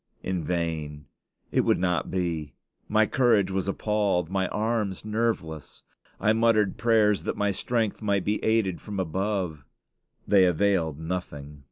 In 0.23 0.43
vain; 0.43 1.05
it 1.51 1.61
would 1.61 1.77
not 1.77 2.09
be; 2.09 2.55
my 2.87 3.05
courage 3.05 3.51
was 3.51 3.67
appalled, 3.67 4.31
my 4.31 4.47
arms 4.47 5.05
nerveless. 5.05 5.83
I 6.19 6.33
muttered 6.33 6.75
prayers 6.79 7.21
that 7.21 7.37
my 7.37 7.51
strength 7.51 8.01
might 8.01 8.25
be 8.25 8.43
aided 8.43 8.81
from 8.81 8.99
above. 8.99 9.63
They 10.27 10.45
availed 10.47 10.97
nothing. 10.99 11.59